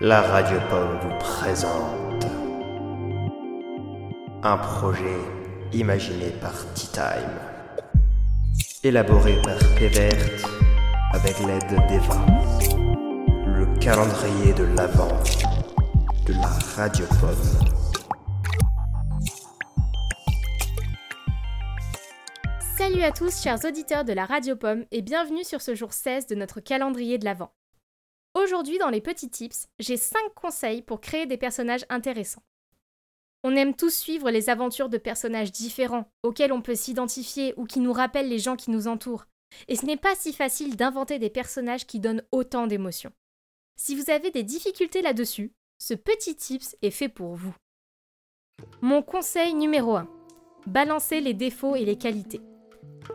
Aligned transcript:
La 0.00 0.20
Radio 0.22 0.60
Pomme 0.70 0.96
vous 1.02 1.18
présente 1.18 2.24
un 4.44 4.56
projet 4.56 5.18
imaginé 5.72 6.30
par 6.40 6.54
Tea 6.74 6.86
Time, 6.92 8.62
élaboré 8.84 9.42
par 9.42 9.58
Péverte 9.76 10.46
avec 11.12 11.40
l'aide 11.40 11.88
d'Eva, 11.88 12.24
le 13.44 13.66
calendrier 13.80 14.52
de 14.52 14.62
l'Avent 14.76 15.20
de 16.26 16.32
la 16.34 16.48
Radio 16.76 17.04
Pomme. 17.20 17.74
Salut 22.76 23.02
à 23.02 23.10
tous, 23.10 23.42
chers 23.42 23.64
auditeurs 23.64 24.04
de 24.04 24.12
la 24.12 24.26
Radio 24.26 24.54
Pomme, 24.54 24.84
et 24.92 25.02
bienvenue 25.02 25.42
sur 25.42 25.60
ce 25.60 25.74
jour 25.74 25.92
16 25.92 26.28
de 26.28 26.36
notre 26.36 26.60
calendrier 26.60 27.18
de 27.18 27.24
l'Avent. 27.24 27.50
Aujourd'hui, 28.38 28.78
dans 28.78 28.88
les 28.88 29.00
petits 29.00 29.28
tips, 29.28 29.66
j'ai 29.80 29.96
5 29.96 30.32
conseils 30.32 30.80
pour 30.80 31.00
créer 31.00 31.26
des 31.26 31.36
personnages 31.36 31.84
intéressants. 31.88 32.44
On 33.42 33.56
aime 33.56 33.74
tous 33.74 33.92
suivre 33.92 34.30
les 34.30 34.48
aventures 34.48 34.88
de 34.88 34.96
personnages 34.96 35.50
différents, 35.50 36.08
auxquels 36.22 36.52
on 36.52 36.62
peut 36.62 36.76
s'identifier 36.76 37.52
ou 37.56 37.64
qui 37.64 37.80
nous 37.80 37.92
rappellent 37.92 38.28
les 38.28 38.38
gens 38.38 38.54
qui 38.54 38.70
nous 38.70 38.86
entourent. 38.86 39.26
Et 39.66 39.74
ce 39.74 39.84
n'est 39.86 39.96
pas 39.96 40.14
si 40.14 40.32
facile 40.32 40.76
d'inventer 40.76 41.18
des 41.18 41.30
personnages 41.30 41.84
qui 41.84 41.98
donnent 41.98 42.22
autant 42.30 42.68
d'émotions. 42.68 43.10
Si 43.74 43.96
vous 43.96 44.08
avez 44.08 44.30
des 44.30 44.44
difficultés 44.44 45.02
là-dessus, 45.02 45.50
ce 45.80 45.94
petit 45.94 46.36
tips 46.36 46.76
est 46.80 46.92
fait 46.92 47.08
pour 47.08 47.34
vous. 47.34 47.56
Mon 48.82 49.02
conseil 49.02 49.52
numéro 49.52 49.96
1. 49.96 50.08
Balancer 50.68 51.20
les 51.20 51.34
défauts 51.34 51.74
et 51.74 51.84
les 51.84 51.98
qualités. 51.98 52.40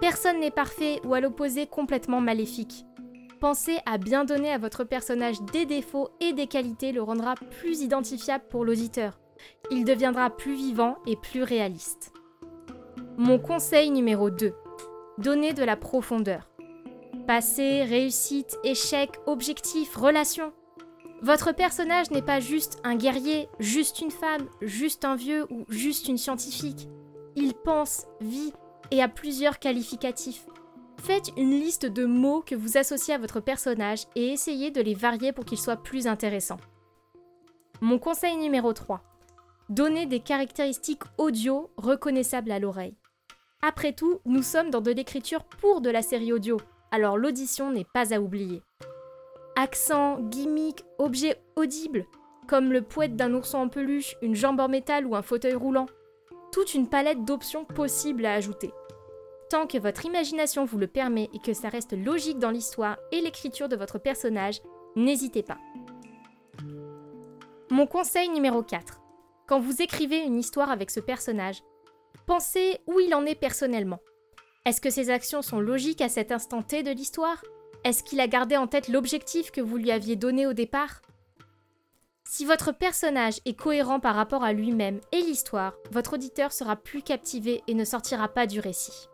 Personne 0.00 0.40
n'est 0.40 0.50
parfait 0.50 1.00
ou 1.04 1.14
à 1.14 1.20
l'opposé 1.20 1.68
complètement 1.68 2.20
maléfique. 2.20 2.86
Pensez 3.42 3.78
à 3.86 3.98
bien 3.98 4.24
donner 4.24 4.52
à 4.52 4.58
votre 4.58 4.84
personnage 4.84 5.42
des 5.42 5.66
défauts 5.66 6.10
et 6.20 6.32
des 6.32 6.46
qualités 6.46 6.92
le 6.92 7.02
rendra 7.02 7.34
plus 7.34 7.80
identifiable 7.80 8.44
pour 8.48 8.64
l'auditeur. 8.64 9.18
Il 9.72 9.84
deviendra 9.84 10.30
plus 10.30 10.54
vivant 10.54 10.98
et 11.08 11.16
plus 11.16 11.42
réaliste. 11.42 12.12
Mon 13.16 13.40
conseil 13.40 13.90
numéro 13.90 14.30
2. 14.30 14.54
Donnez 15.18 15.54
de 15.54 15.64
la 15.64 15.74
profondeur. 15.74 16.48
Passé, 17.26 17.82
réussite, 17.82 18.56
échec, 18.62 19.10
objectif, 19.26 19.96
relation. 19.96 20.52
Votre 21.20 21.50
personnage 21.50 22.12
n'est 22.12 22.22
pas 22.22 22.38
juste 22.38 22.78
un 22.84 22.94
guerrier, 22.94 23.48
juste 23.58 24.00
une 24.00 24.12
femme, 24.12 24.46
juste 24.60 25.04
un 25.04 25.16
vieux 25.16 25.48
ou 25.50 25.64
juste 25.68 26.06
une 26.06 26.16
scientifique. 26.16 26.88
Il 27.34 27.54
pense, 27.54 28.06
vit 28.20 28.52
et 28.92 29.02
a 29.02 29.08
plusieurs 29.08 29.58
qualificatifs. 29.58 30.46
Faites 30.98 31.32
une 31.36 31.50
liste 31.50 31.86
de 31.86 32.04
mots 32.04 32.42
que 32.42 32.54
vous 32.54 32.76
associez 32.76 33.14
à 33.14 33.18
votre 33.18 33.40
personnage 33.40 34.04
et 34.14 34.28
essayez 34.28 34.70
de 34.70 34.80
les 34.80 34.94
varier 34.94 35.32
pour 35.32 35.44
qu'ils 35.44 35.58
soient 35.58 35.82
plus 35.82 36.06
intéressants. 36.06 36.60
Mon 37.80 37.98
conseil 37.98 38.36
numéro 38.36 38.72
3. 38.72 39.02
Donnez 39.68 40.06
des 40.06 40.20
caractéristiques 40.20 41.02
audio 41.18 41.70
reconnaissables 41.76 42.52
à 42.52 42.58
l'oreille. 42.58 42.96
Après 43.62 43.92
tout, 43.92 44.20
nous 44.24 44.42
sommes 44.42 44.70
dans 44.70 44.80
de 44.80 44.90
l'écriture 44.90 45.44
pour 45.44 45.80
de 45.80 45.90
la 45.90 46.02
série 46.02 46.32
audio, 46.32 46.58
alors 46.90 47.16
l'audition 47.16 47.70
n'est 47.70 47.86
pas 47.92 48.14
à 48.14 48.20
oublier. 48.20 48.62
Accent, 49.56 50.20
gimmick, 50.20 50.84
objets 50.98 51.40
audibles, 51.56 52.06
comme 52.48 52.72
le 52.72 52.82
poète 52.82 53.16
d'un 53.16 53.34
ourson 53.34 53.58
en 53.58 53.68
peluche, 53.68 54.16
une 54.20 54.34
jambe 54.34 54.60
en 54.60 54.68
métal 54.68 55.06
ou 55.06 55.14
un 55.14 55.22
fauteuil 55.22 55.54
roulant. 55.54 55.86
Toute 56.52 56.74
une 56.74 56.88
palette 56.88 57.24
d'options 57.24 57.64
possibles 57.64 58.26
à 58.26 58.34
ajouter. 58.34 58.72
Tant 59.52 59.66
que 59.66 59.76
votre 59.76 60.06
imagination 60.06 60.64
vous 60.64 60.78
le 60.78 60.86
permet 60.86 61.28
et 61.34 61.38
que 61.38 61.52
ça 61.52 61.68
reste 61.68 61.92
logique 61.92 62.38
dans 62.38 62.50
l'histoire 62.50 62.96
et 63.12 63.20
l'écriture 63.20 63.68
de 63.68 63.76
votre 63.76 63.98
personnage, 63.98 64.62
n'hésitez 64.96 65.42
pas. 65.42 65.58
Mon 67.68 67.86
conseil 67.86 68.30
numéro 68.30 68.62
4. 68.62 69.02
Quand 69.46 69.60
vous 69.60 69.82
écrivez 69.82 70.20
une 70.20 70.38
histoire 70.38 70.70
avec 70.70 70.90
ce 70.90 71.00
personnage, 71.00 71.62
pensez 72.24 72.78
où 72.86 72.98
il 72.98 73.14
en 73.14 73.26
est 73.26 73.34
personnellement. 73.34 74.00
Est-ce 74.64 74.80
que 74.80 74.88
ses 74.88 75.10
actions 75.10 75.42
sont 75.42 75.60
logiques 75.60 76.00
à 76.00 76.08
cet 76.08 76.32
instant 76.32 76.62
T 76.62 76.82
de 76.82 76.90
l'histoire? 76.90 77.44
Est-ce 77.84 78.02
qu'il 78.02 78.20
a 78.20 78.28
gardé 78.28 78.56
en 78.56 78.66
tête 78.66 78.88
l'objectif 78.88 79.50
que 79.50 79.60
vous 79.60 79.76
lui 79.76 79.90
aviez 79.90 80.16
donné 80.16 80.46
au 80.46 80.54
départ? 80.54 81.02
Si 82.24 82.46
votre 82.46 82.72
personnage 82.72 83.40
est 83.44 83.58
cohérent 83.58 84.00
par 84.00 84.14
rapport 84.14 84.44
à 84.44 84.54
lui-même 84.54 85.02
et 85.12 85.20
l'histoire, 85.20 85.74
votre 85.90 86.14
auditeur 86.14 86.52
sera 86.54 86.74
plus 86.74 87.02
captivé 87.02 87.62
et 87.68 87.74
ne 87.74 87.84
sortira 87.84 88.28
pas 88.28 88.46
du 88.46 88.58
récit. 88.58 89.08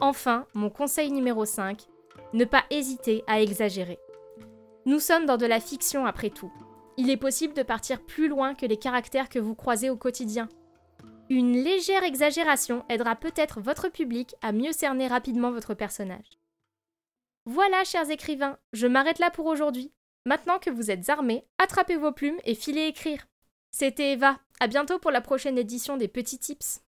Enfin, 0.00 0.46
mon 0.54 0.70
conseil 0.70 1.10
numéro 1.10 1.44
5, 1.44 1.86
ne 2.32 2.44
pas 2.44 2.64
hésiter 2.70 3.24
à 3.26 3.40
exagérer. 3.40 3.98
Nous 4.86 5.00
sommes 5.00 5.26
dans 5.26 5.36
de 5.36 5.46
la 5.46 5.60
fiction 5.60 6.06
après 6.06 6.30
tout. 6.30 6.52
Il 6.96 7.10
est 7.10 7.16
possible 7.16 7.54
de 7.54 7.62
partir 7.62 8.00
plus 8.04 8.28
loin 8.28 8.54
que 8.54 8.66
les 8.66 8.76
caractères 8.76 9.28
que 9.28 9.38
vous 9.38 9.54
croisez 9.54 9.90
au 9.90 9.96
quotidien. 9.96 10.48
Une 11.30 11.52
légère 11.52 12.04
exagération 12.04 12.84
aidera 12.88 13.16
peut-être 13.16 13.60
votre 13.60 13.88
public 13.88 14.34
à 14.40 14.52
mieux 14.52 14.72
cerner 14.72 15.08
rapidement 15.08 15.50
votre 15.50 15.74
personnage. 15.74 16.38
Voilà, 17.44 17.84
chers 17.84 18.10
écrivains, 18.10 18.58
je 18.72 18.86
m'arrête 18.86 19.18
là 19.18 19.30
pour 19.30 19.46
aujourd'hui. 19.46 19.92
Maintenant 20.24 20.58
que 20.58 20.70
vous 20.70 20.90
êtes 20.90 21.08
armés, 21.08 21.44
attrapez 21.58 21.96
vos 21.96 22.12
plumes 22.12 22.38
et 22.44 22.54
filez 22.54 22.86
écrire. 22.86 23.26
C'était 23.70 24.12
Eva. 24.12 24.38
À 24.60 24.66
bientôt 24.66 24.98
pour 24.98 25.10
la 25.10 25.20
prochaine 25.20 25.58
édition 25.58 25.96
des 25.96 26.08
Petits 26.08 26.38
Tips. 26.38 26.82